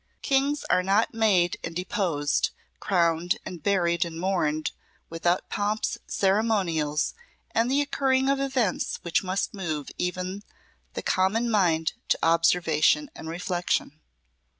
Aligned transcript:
Kings 0.23 0.63
are 0.67 0.81
not 0.81 1.13
made 1.13 1.57
and 1.63 1.75
deposed, 1.75 2.49
crowned 2.79 3.37
and 3.45 3.61
buried 3.61 4.03
and 4.03 4.19
mourned, 4.19 4.71
without 5.11 5.47
pomps, 5.47 5.99
ceremonials, 6.07 7.13
and 7.51 7.69
the 7.69 7.81
occurring 7.81 8.27
of 8.27 8.39
events 8.39 8.97
which 9.03 9.23
must 9.23 9.53
move 9.53 9.91
even 9.99 10.41
the 10.95 11.03
common 11.03 11.51
mind 11.51 11.93
to 12.07 12.17
observation 12.23 13.11
and 13.15 13.29
reflection. 13.29 13.99